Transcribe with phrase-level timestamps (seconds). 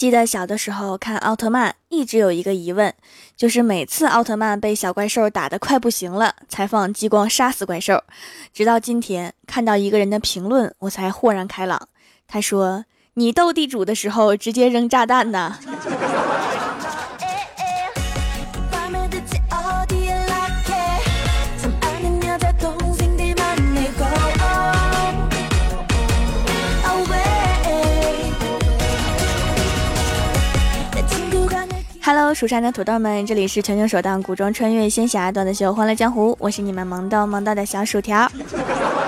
[0.00, 2.94] 记得小的时候看奥特曼，一直有一个疑问，
[3.36, 8.02] 就是每次奥特曼被小怪兽打得快不行了，才放激光杀死怪兽。
[8.54, 11.88] 直到今天看到一个人的评论，我才豁然开朗。
[12.26, 15.58] 他说：“你斗地主的时候直接扔炸弹呢
[32.12, 38.30] 呢。”蜀山的土豆们，这里是全球首档古装穿越仙侠段子秀《欢乐江湖》，我是你们萌逗萌逗的小薯条。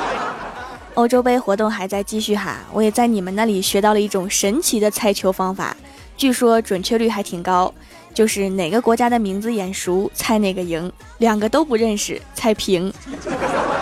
[0.95, 5.75] 欧洲杯活动还在继续哈，我也在你们那里学到了一种神奇的猜球方法，
[6.17, 7.73] 据说准确率还挺高，
[8.13, 12.93] 就是哪个国家的名字眼熟，猜哪个赢；两个都不认识，猜平。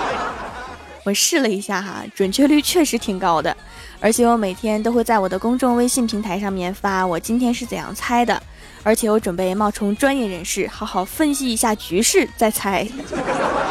[1.04, 3.56] 我试了一下哈，准确率确实挺高的，
[3.98, 8.40] 而且我每天都会在我的公众微信平台上面发我今天是怎样猜的。
[8.82, 12.88] 而且我准备冒充专业人士，好好分析一下局势再猜。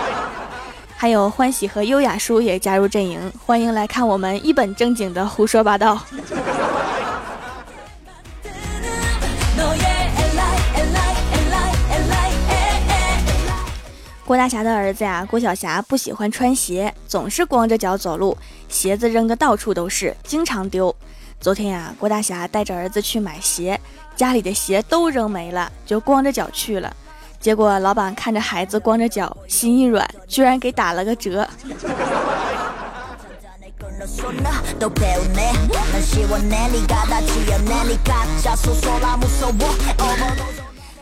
[0.95, 5.99] 还有欢喜和优雅叔也加入阵营，欢迎来看我们一本正经的胡说八道。
[14.25, 20.95] 郭大侠的儿子呀，郭晓霞不喜欢穿鞋，总是光着脚走路，鞋子扔的到处都是，经常丢。
[21.41, 23.79] 昨天呀，郭大侠带着儿子去买鞋。
[24.13, 26.93] 家里的鞋都扔没了，就光着脚去了。
[27.39, 31.47] 结果老板看着孩子光着脚，心一软，居然给打了个折。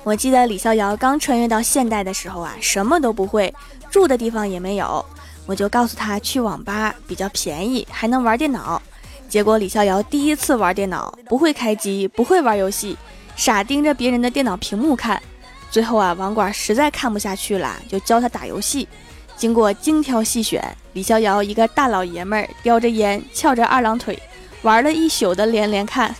[0.03, 3.51] 我记得李逍遥刚穿越到现代的时候啊，什么都不会，
[3.89, 5.03] 住的地方也没有，
[5.47, 8.79] 我就告诉他去网吧比较便宜，还能玩电脑。
[9.29, 12.97] 结果李逍遥第一次玩电脑，不会开机，不会玩游戏，
[13.35, 15.21] 傻盯着别人的电脑屏幕看。
[15.69, 18.87] 最后啊，网管实在看不下去了，就教他打游戏。
[19.35, 20.63] 经过精挑细选，
[20.93, 24.17] 李逍遥一个大老爷们儿，叼着烟，翘着二郎腿，
[24.61, 26.15] 玩了一宿的连连看。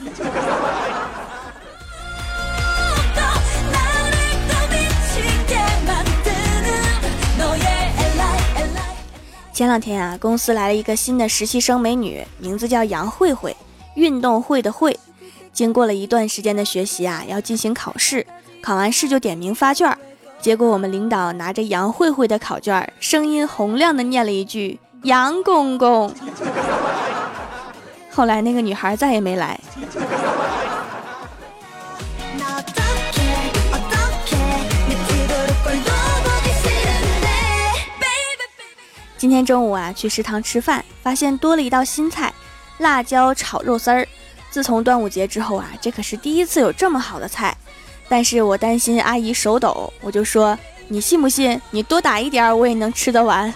[9.58, 13.58] 前两天啊，公司来了一个新的实习生美女，名字叫杨慧慧，
[13.96, 15.00] 运动会的会。
[15.52, 18.24] 经过了一段时间的学习啊，要进行考试，
[18.62, 19.98] 考完试就点名发卷。
[20.40, 26.14] 结果我们领导拿着杨慧慧的考卷，声音洪亮的念了一句“杨公公”。
[28.14, 29.60] 后来那个女孩再也没来。
[39.28, 42.34] 今天中午啊，去食堂吃饭，发现多了一道新菜——
[42.80, 44.08] 辣椒炒肉丝儿。
[44.50, 47.54] 自从端午节之后啊，这可是第一次有这么好的菜。
[48.08, 50.58] 但是我担心阿姨手抖，我就说
[50.88, 51.62] ：“你信不信？
[51.72, 53.54] 你多打一点，我也能吃得完。”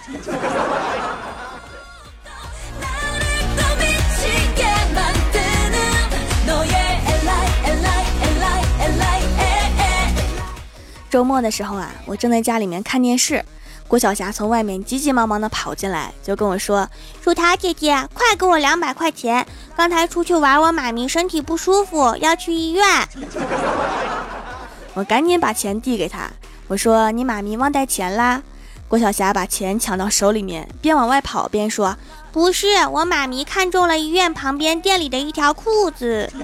[11.09, 13.42] 周末的时候啊，我正在家里面看电视。
[13.91, 16.88] 郭晓霞从外面急急忙忙的跑进来，就跟我说
[17.22, 19.46] ：“薯条姐姐，快给我两百块钱！
[19.75, 22.85] 刚才出去玩，我妈咪身体不舒服，要去医院。
[24.96, 26.22] ”我赶紧把钱递给她，
[26.69, 28.41] 我说：“你妈咪忘带钱啦？”
[28.88, 31.97] 郭晓霞把钱抢到手里面，边往外跑边说
[32.31, 36.31] ：“不是，我妈咪看中了医院旁边店里的一条裤子。”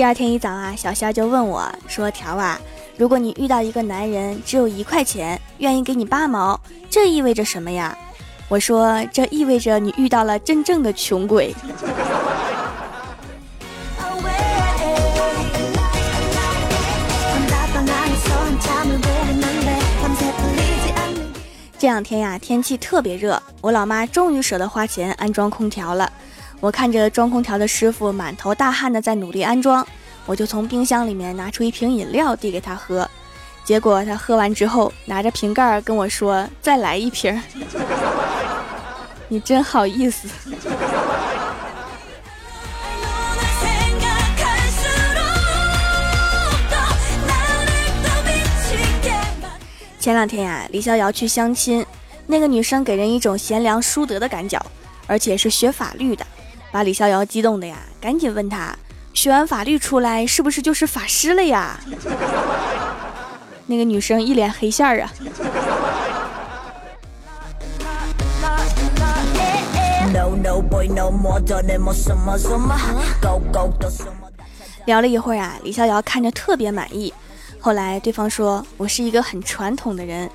[0.00, 2.58] 第二天一早啊，小仙就问我说：“条啊，
[2.96, 7.94] 如果你遇到一个男人只有一块钱，愿意给你八毛，这意味着什么呀？”
[8.48, 11.54] 我说：“这意味着你遇到了真正的穷鬼。
[21.78, 26.10] ”这两天呀，天气特别热，我老妈终于舍得花钱安装空调了。
[26.62, 29.86] 我看着装空调的师傅满头大汗的在努力安装，
[30.30, 33.10] 我就从冰箱里面拿出一瓶饮料递给他喝，
[33.64, 37.42] 结果他喝完之后拿着瓶盖跟我说：“再来一瓶。
[39.26, 40.28] ”你真好意思。
[49.98, 51.84] 前两天呀，李逍遥去相亲，
[52.28, 54.64] 那个女生给人一种贤良淑德的感觉，
[55.08, 56.24] 而且是学法律的。
[56.70, 58.78] 把李逍遥激动的呀，赶紧问他：
[59.12, 61.78] 学完法律出来是不是就是法师了呀？
[63.66, 65.12] 那个女生一脸黑线儿啊。
[74.86, 77.12] 聊了一会儿啊，李逍遥看着特别满意。
[77.60, 80.28] 后来对方说：“我是一个很传统的人。”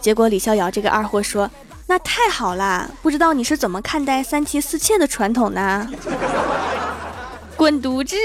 [0.00, 1.48] 结果李逍遥这个二货说
[1.86, 5.88] ：“那太好啦，不知道你是怎么看待三妻四妾的传统呢？”
[7.60, 8.16] 滚犊子！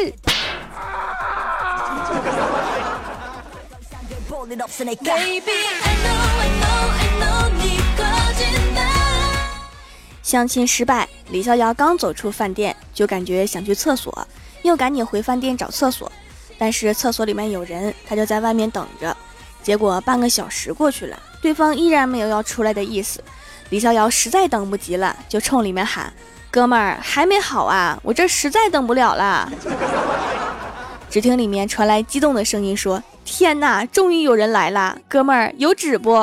[10.23, 14.25] 相亲失败，李逍遥刚走出饭店，就感觉想去厕所，
[14.61, 16.09] 又赶紧回饭店找厕所，
[16.57, 19.17] 但是厕所里面有人，他就在外面等着。
[19.61, 23.21] 结果半个小时过去了，对方依然没有要出来的意思。
[23.69, 26.13] 李逍遥实在等不及了，就冲里面喊
[26.55, 27.99] ：“哥们儿，还没好啊？
[28.01, 29.51] 我这实在等不了了。
[31.11, 34.95] ”只听里面传来激动的声音说：“天哪，终于有人来啦！
[35.09, 36.13] 哥们儿，有纸不？”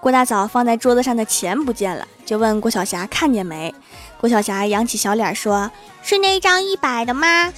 [0.00, 3.74] 郭大嫂放在桌子上的钱不见了，就问郭晓霞看见没？
[4.18, 5.70] 郭晓霞扬起小脸说
[6.00, 7.52] ：“是那张一百的吗？”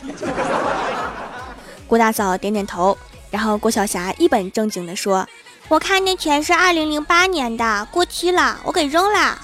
[1.86, 2.98] 郭大嫂点点头，
[3.30, 5.26] 然后郭晓霞一本正经地说
[5.68, 9.38] ：“我看那钱是二零零八年的，过期了，我给扔了。”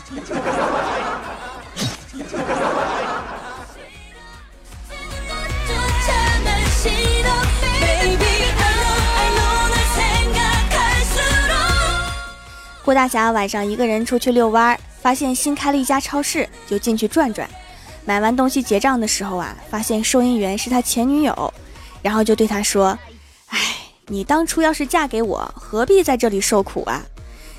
[12.83, 17.49] 郭大侠晚上一个人出去遛弯儿，发现新开了一家超市，就进去转转。
[18.05, 21.53] 买完东西结账的时候啊，发现收银员是他前女友，
[22.01, 22.97] 然后就对他说：“，
[24.09, 27.03] 你当初要是嫁给我，何必在这里受苦啊？”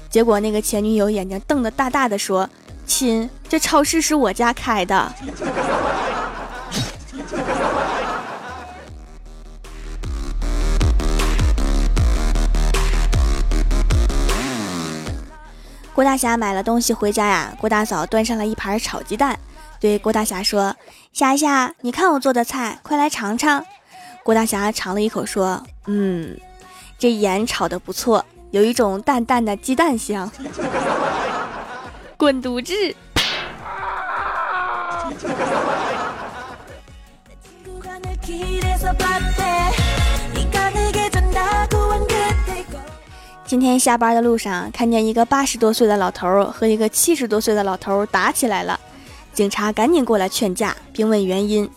[0.10, 2.50] 结果那个前女友眼睛瞪得大大的说
[2.88, 5.14] ：“亲，这超市是我家开的。”
[15.94, 19.38] 郭大侠买了东西回家呀，郭大嫂端上了一盘炒鸡蛋，
[19.82, 20.74] 对郭大侠说
[21.12, 23.66] ：“霞霞，你看我做的菜，快来尝尝。”
[24.24, 26.38] 郭大侠尝了一口，说：“嗯，
[27.00, 30.30] 这盐炒的不错，有一种淡淡的鸡蛋香。”
[32.18, 32.74] 滚犊子！
[43.46, 48.78] 今天下班的路上，看见一个八十多岁的老头和一个七十多岁的老头打起来了，
[49.32, 51.70] 警察赶紧过来劝架，并问原因。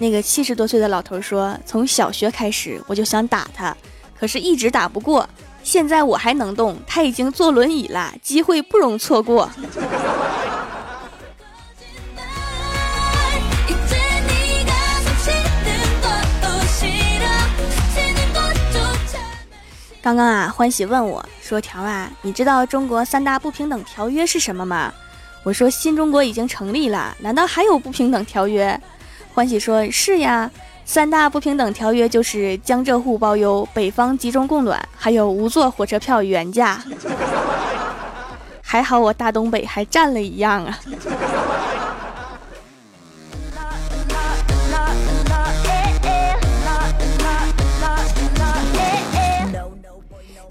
[0.00, 3.76] 那个七十多岁的老头说：“从小学开始我就想打他，
[4.18, 5.28] 可是一直打不过。
[5.64, 9.50] 现在我还能动，他已经坐轮椅了，机会不容错过。
[20.00, 24.94] ”刚刚啊，欢喜问我说：“条啊，你知道中国三大不平等条约是什么吗？”
[25.42, 28.80] 我说：“新中国已经成立了，难道还有不平等条约？”
[29.38, 30.50] 欢喜说：“是呀，
[30.84, 36.82] 三大不平等条约就是江浙沪包邮、北方集中供暖，还有无座火车票原价。
[38.60, 40.76] 还好我大东北还占了一样啊。”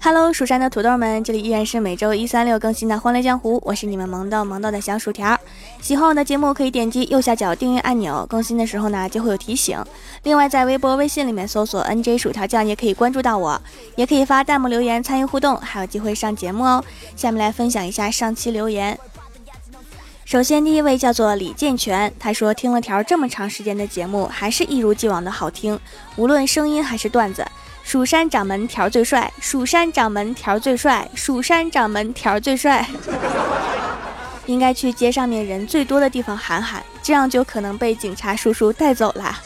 [0.00, 5.38] Hello，蜀山的土豆们，这里依然是每周一、三、六更新的《欢乐江湖》，我是你们萌豆萌豆的小薯条。
[5.80, 9.82] 喜欢我的节目，可以点击右下角订阅按钮，更新的时候呢就会有提醒。
[10.24, 13.58] 另外，在微博、微信里面搜索 “nj 薯条酱”也可以关注到我，
[13.96, 16.84] 也可以发弹幕留言参与互动，还有机会上节目哦。
[17.16, 18.98] 下面来分享一下上期留言。
[20.26, 25.80] 首先，第一位叫做李健全，他说听了条这么长时间的节目，还是一如既往的好听，
[26.16, 27.46] 无论声音还是段子。
[27.82, 32.86] 蜀山掌门条最帅，蜀山掌门条最帅，蜀山掌门条最帅。
[34.48, 39.38] 应该去街上面人最多的地方喊喊，这样就可能被警察叔叔带走了。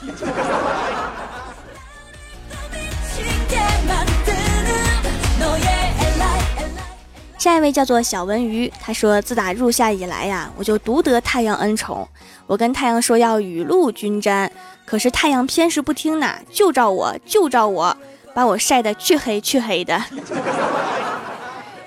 [7.36, 12.08] 下一位叫做小文鱼，他说：“自打入夏以来呀，我就独得太阳恩宠。
[12.46, 14.48] 我跟太阳说要雨露均沾，
[14.86, 17.96] 可是太阳偏是不听呐，就照我，就照我。”
[18.34, 20.02] 把我晒得黢黑黢黑的，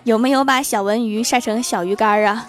[0.06, 2.46] 有没有把小文鱼晒成小鱼干儿啊？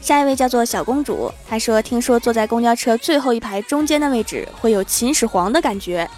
[0.00, 6.10] 下一位叫做小公主，她说：“听说坐在公交车最后一排中间的位置会有秦始皇的感觉。”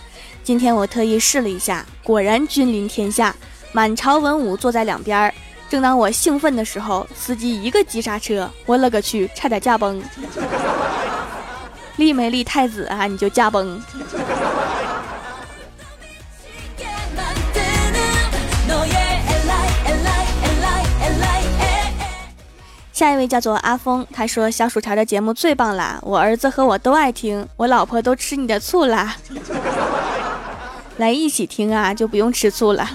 [0.42, 3.36] 今天我特意试了一下，果然君临天下，
[3.72, 5.34] 满朝文武坐在两边儿。
[5.68, 10.02] 正当我兴奋的时候，司机一个急刹车，我勒个去，差点驾崩！
[11.96, 13.06] 立没立太子啊？
[13.06, 13.80] 你就驾崩！
[22.92, 29.16] 下一位叫做阿峰，他说小薯条的节目最棒啦，我儿子和我都爱听，我老婆都吃你的醋啦，
[30.96, 32.88] 来一起听啊，就不用吃醋了。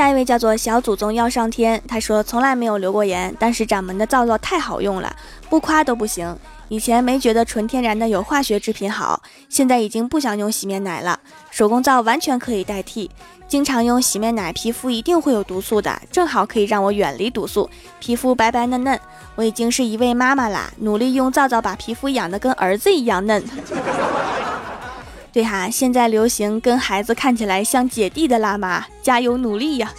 [0.00, 5.14] 下一位叫做小祖宗要上天，他说从来没有留过言，但是掌门的皂皂太好用了，
[5.50, 6.34] 不夸都不行。
[6.68, 13.10] 以前没觉得纯天然的有化学制品好，现在已经不想用洗面奶了，手工皂完全可以代替。
[13.46, 18.98] 经常用洗面奶，皮肤一定会有毒素的，正好可以让我远离毒素，皮肤白白嫩嫩。
[19.34, 23.44] 我已经是一位妈妈啦，努力用皂皂把皮肤养得跟儿子一样嫩。
[25.32, 29.92] 对哈，现在流行跟孩子看起来像姐弟的辣妈，加油努力呀！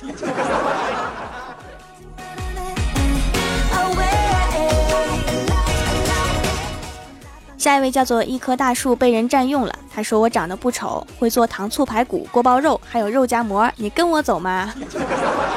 [7.58, 9.74] 下一位叫做一棵大树被人占用了。
[9.94, 13.72] 他说我长得不丑，会做糖醋排骨、锅包肉，还有肉夹馍。
[13.78, 14.74] 你跟我走吗？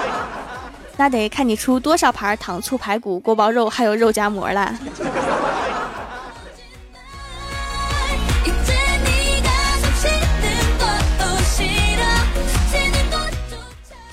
[0.96, 4.78] 那得看你出多少盘糖醋排骨、锅包肉，还有肉夹馍了。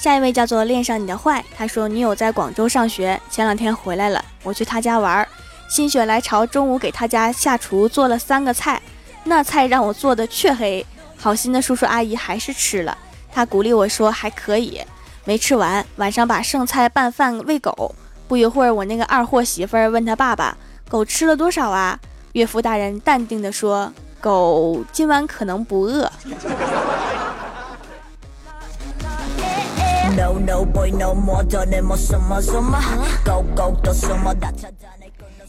[0.01, 1.45] 下一位叫做恋上你的坏。
[1.55, 5.27] 他说女友在广州上学，前两天回来了，我去他家玩。
[5.69, 8.81] 心血来潮，中午给他家下厨做了三个菜，
[9.25, 10.83] 那菜让我做的黢黑，
[11.15, 12.97] 好心的叔叔阿姨还是吃了。
[13.31, 14.81] 他鼓励我说还可以，
[15.23, 17.93] 没吃完，晚上把剩菜拌饭喂狗。
[18.27, 20.57] 不一会儿，我那个二货媳妇儿问他爸爸，
[20.89, 21.99] 狗吃了多少啊？
[22.31, 26.11] 岳父大人淡定的说，狗今晚可能不饿。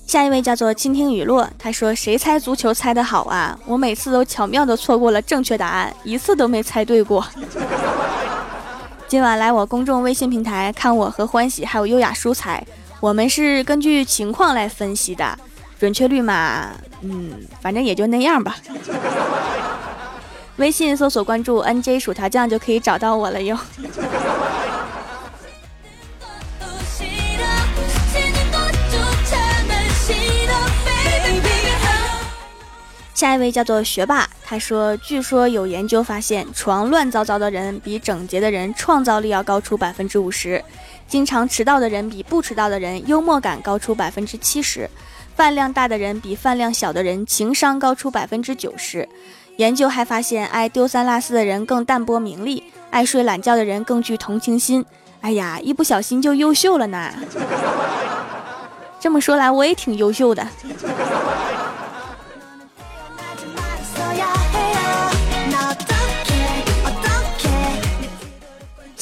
[0.07, 3.59] 下一位叫做倾听雨落，他说：“谁猜足球猜得好啊？
[3.67, 7.27] 我每次都巧妙的错过了正确答案，一次都没猜对过。
[9.09, 12.63] 今晚来我公众微信平台看我和欢喜还有优雅书猜，
[13.01, 15.39] 我们是根据情况来分析的，
[15.79, 18.57] 准确率嘛，嗯，反正也就那样吧。
[20.57, 23.59] 微信搜索关注 NJ 薯条酱就可以找到我了哟。”
[33.23, 40.61] 下一位叫做学霸，他说：“据说有研究发现，床乱糟糟的人比整洁的人创造力要高出百分之五十；
[41.07, 44.89] 经常迟到的人比不迟到的人幽默感高出百分之七十；
[45.37, 49.09] 饭量大的人比饭量小的人情商高出百分之九十。
[49.57, 54.85] 研究还发现，爱丢三落四的人更淡泊名利，爱睡懒觉的人更具同情心。
[55.21, 57.15] 哎呀，一不小心就优秀了呢！
[58.99, 60.45] 这么说来，我也挺优秀的。”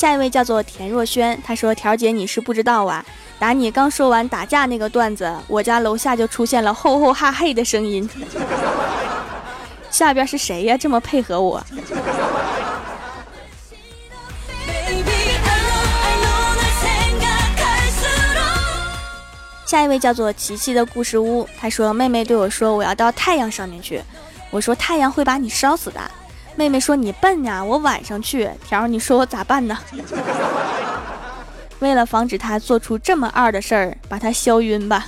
[0.00, 3.04] 下一位叫做田若轩，他说：“条姐，你是不知道啊，
[3.38, 8.08] 打你刚说完打架那个段子，我家楼下就出现了吼吼哈嘿的声音。
[9.92, 10.74] 下边是谁呀？
[10.74, 11.62] 这么配合我？”
[19.66, 24.02] 下一位叫做琪琪的故事屋，他说：“妹妹对我说，我要到太阳上面去。”
[24.48, 26.00] 我说：“太阳会把你烧死的。”
[26.56, 29.78] 妹妹说：“你笨呀，我晚上去。”条，你说我咋办呢？
[31.80, 35.06] 为了防止他做出这么二的事儿，把他消晕吧。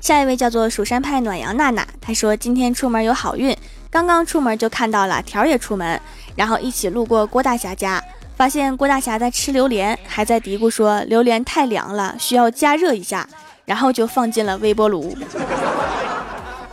[0.00, 3.56] 下一位叫做蜀山派暖阳娜娜，她说今天出门有好运，
[3.88, 6.00] 刚刚出门就看到了条也出门，
[6.34, 8.02] 然后一起路过郭大侠家。
[8.40, 13.28] 发现郭大侠在吃榴莲，还在嘀咕说榴莲太凉了，需要加热一下，
[13.66, 15.14] 然后就放进了微波炉。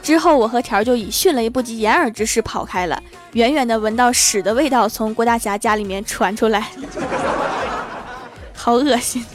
[0.02, 6.70] 之后我和条就以迅雷不及掩耳之势跑开了，远远的闻到屎的味道从郭大侠家里面传出来，
[8.56, 9.26] 好恶心。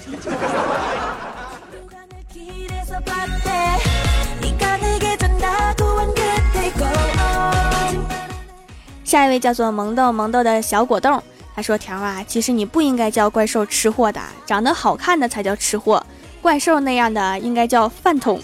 [9.04, 11.22] 下一位叫做萌豆萌豆的小果冻。
[11.54, 16.04] 他说条啊其实你不应该叫怪兽吃货的长得好看的才叫吃货
[16.40, 18.40] 怪兽那样的应该叫饭桶。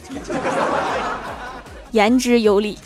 [1.93, 2.79] 言之有理。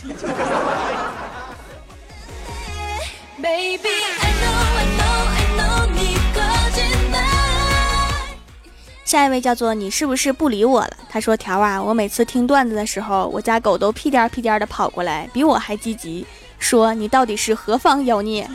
[9.05, 10.97] 下一位叫做你是不是不理我了？
[11.11, 16.25] 他说条啊我每次听段子的时候我家狗都屁颠屁颠的跑过来比我还积极
[16.59, 18.49] 说你到底是何方妖孽？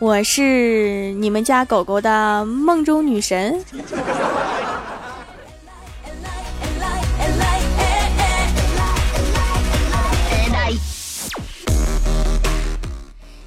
[0.00, 3.62] 我是你们家狗狗的梦中女神。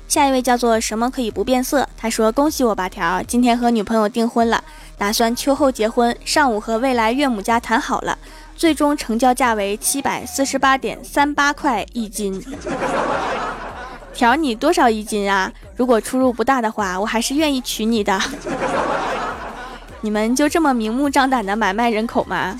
[0.07, 1.89] 下一位叫做什么可以不变色？
[1.97, 4.63] 他说：“恭喜我八条，今天和女朋友订婚了，
[4.95, 6.15] 打算秋后结婚。
[6.23, 8.19] 上午和未来岳母家谈好了，
[8.55, 12.39] 最终成交价为七百四十八点三八块一斤。
[14.13, 15.51] 条你多少一斤啊？
[15.75, 18.19] 如果出入不大的话，我还是愿意娶你的。
[20.01, 22.57] 你们就这么明目张胆的买卖人口吗？”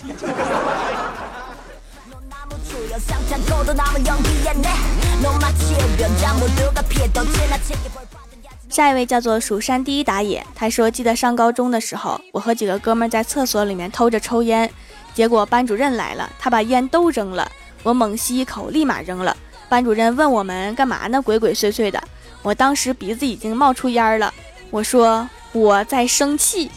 [8.70, 14.70] 下一位叫做蜀山第一打野，他说：“记得上高中的时候，我和几个哥们在厕所里面偷着抽烟，
[15.14, 17.52] 结果班主任来了，他把烟都扔了，
[17.84, 19.38] 我猛吸一口，立马扔了。
[19.70, 21.22] 班主任问我们干嘛呢？
[21.22, 22.02] 鬼鬼祟祟的。
[22.44, 24.32] 我当时鼻子已经冒出烟了，
[24.70, 26.70] 我说我在生气。”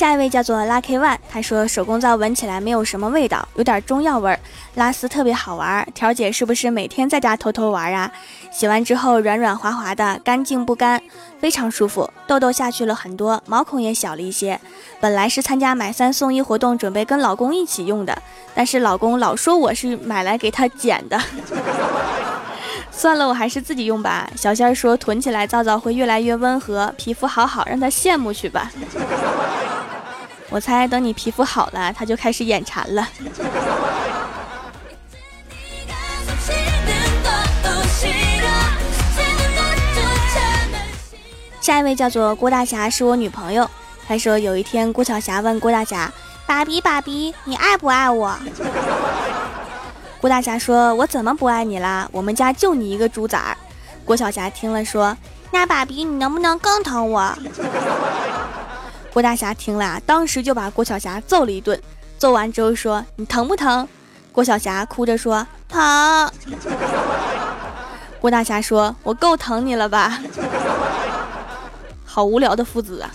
[0.00, 4.40] 下一位叫做 Lucky One，他说手工皂闻起来没有什么味道，有点中药味儿，
[4.76, 5.86] 拉丝特别好玩。
[5.94, 8.10] 条姐是不是每天在家偷偷玩啊？
[8.50, 11.02] 洗完之后软软滑滑的，干净不干，
[11.38, 14.58] 非常舒服，痘痘下去了很多，毛孔也小了一些。
[15.00, 18.22] 本来是参加买三送一活动，准备跟老公一起用的，
[18.54, 21.20] 但是老公老说我是买来给他剪的，
[23.00, 24.30] 算了，我还是自己用吧。
[24.36, 28.70] 小仙儿说囤起来皂皂会越来越温和，皮肤好好，让他羡慕去吧。
[30.50, 33.08] 我猜等你皮肤好了，他就开始眼馋了。
[41.62, 43.66] 下一位叫做郭大侠，是我女朋友。
[44.06, 46.12] 他说有一天，郭晓霞问郭大侠
[46.44, 48.36] ：“爸比，爸比，你爱不爱我？”
[50.20, 52.06] 郭大侠说：“我怎么不爱你啦？
[52.12, 53.56] 我们家就你一个猪崽儿。”
[54.04, 55.16] 郭晓霞听了说
[55.50, 57.32] ：“那爸比，你能不能更疼我？”
[59.14, 61.80] 郭大侠听了，当时就把郭晓霞揍了一顿。
[62.18, 63.88] 揍完之后说：“你疼不疼？”
[64.30, 66.30] 郭晓霞哭着说：“疼。
[68.20, 70.20] ”郭大侠说：“我够疼你了吧？”
[72.04, 73.10] 好无聊的父子啊！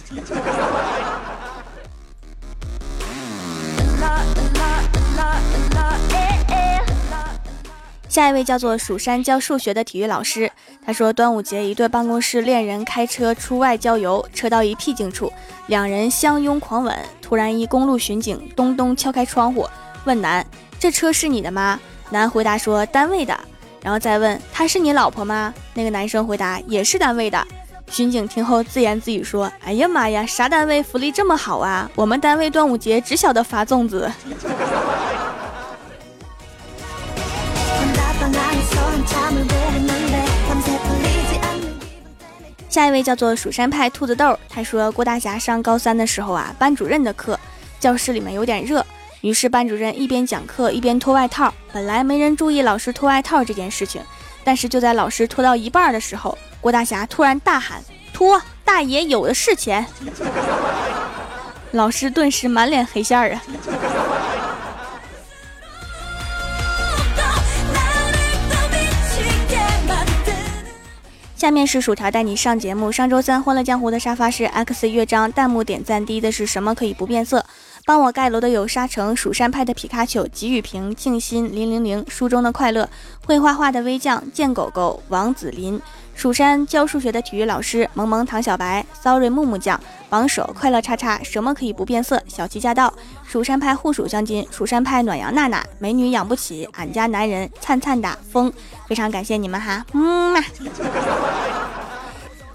[8.16, 10.50] 下一位叫做蜀山教数学的体育老师，
[10.86, 15.30] 他说端午节一对办公室恋人开车出外郊游，车到一僻静处，
[15.68, 16.98] 两人相拥狂吻。
[17.22, 19.68] 突然一公路巡警咚咚敲开窗户，
[20.06, 20.48] 问男
[20.80, 21.78] ：“这车是你的吗？”
[22.10, 23.38] 男回答说：“单位的。”
[23.84, 27.46] 然后再问：“她是你老婆吗？”那个男生回答：“也是单位的。”
[27.92, 31.92] 巡警听后自言自语说：“哎呀妈呀，啥单位福利这么好啊？
[31.96, 34.10] 我们单位端午节只晓得发粽子。”
[42.76, 47.40] 下一位叫做蜀山派兔子豆，他说郭大侠上高三的时候啊，班主任的课，
[47.80, 48.86] 教室里面有点热，
[49.22, 51.54] 于是班主任一边讲课一边脱外套。
[51.72, 54.02] 本来没人注意老师脱外套这件事情，
[54.44, 58.42] 但是就在老师脱到一半的时候，郭大侠突然大喊：“脱！
[58.66, 59.86] 大爷有的是钱！”
[61.72, 63.42] 老师顿时满脸黑线儿啊。
[71.46, 72.92] 下面是薯条带你上节目。
[72.92, 77.46] 上周三《欢乐江湖》的沙发是 X 乐章，弹幕点赞低的是什么可以不变色？
[77.86, 82.90] 帮我盖楼的有沙城、蜀山派的皮卡丘、吉雨平、静心、零零零、书中的快乐、
[83.28, 85.80] 会画画的微酱、贱狗狗、王子林。
[86.16, 92.20] 蜀山教数学的体育老师萌萌唐小白，sorry 木木酱，榜首快乐叉叉，什么可以不变色？
[92.26, 92.92] 小七驾到，
[93.28, 98.52] 蜀山派护蜀将军，蜀山派暖阳娜娜，美女养不起，俺家男人灿灿的风，
[98.88, 100.42] 非常感谢你们哈，嗯嘛，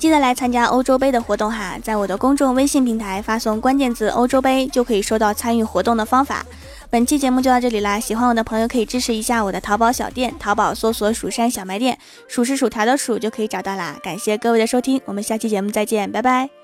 [0.01, 6.43] 记得来参加欧洲杯的活动哈，在我的公众微信平台发送关键字欧洲杯，就可以收到参与活动的方法。
[6.89, 8.01] 本期节目就到这里啦！
[8.01, 13.95] 喜欢我的朋友可以支持一下我的淘宝小店，淘宝搜索“蜀山小卖店”，数是薯条的数就可以找到啦。
[14.03, 16.60] 感谢各位的收听，我们下期节目再见，拜拜。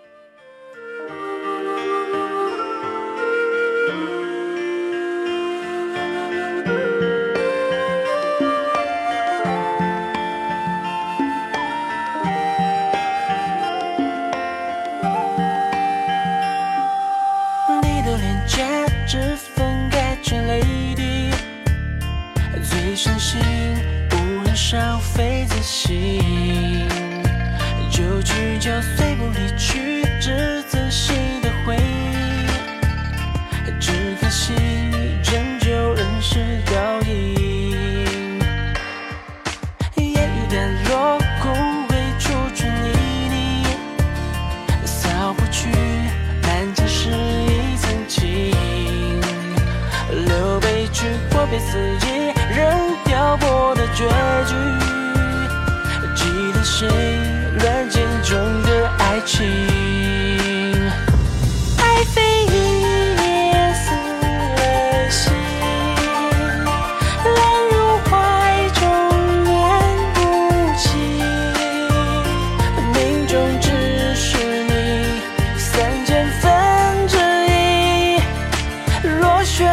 [79.56, 79.64] 自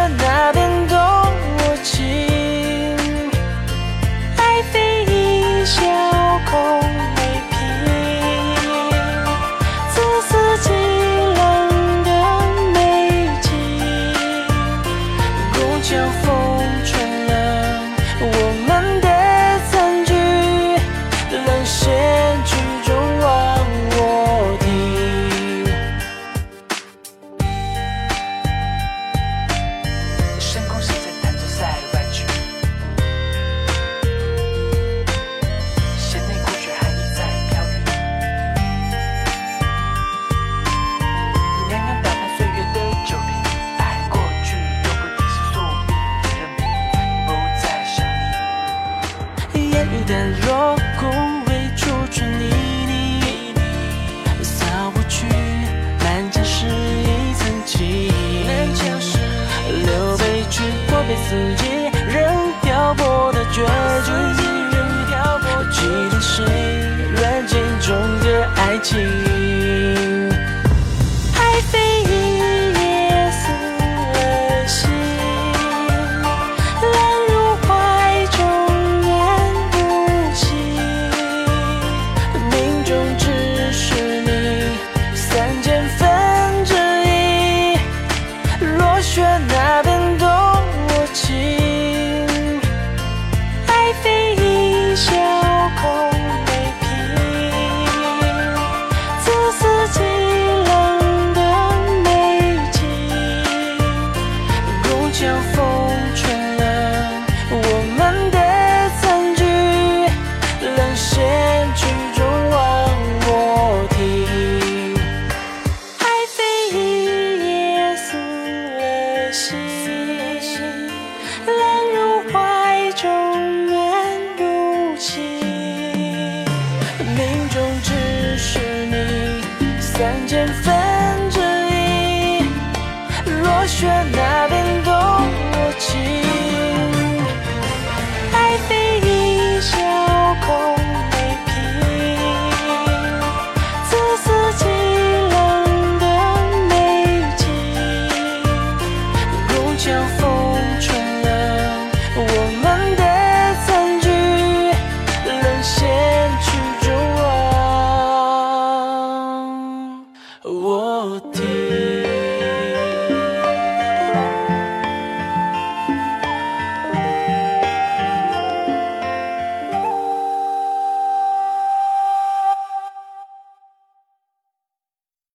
[133.67, 134.32] 雪难